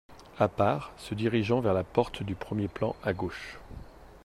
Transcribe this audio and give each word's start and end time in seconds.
À 0.39 0.47
part, 0.47 0.93
se 0.97 1.13
dirigeant 1.13 1.61
vers 1.61 1.75
la 1.75 1.83
porte 1.83 2.23
du 2.23 2.33
premier 2.33 2.67
plan 2.67 2.95
à 3.03 3.13
gauche. 3.13 3.59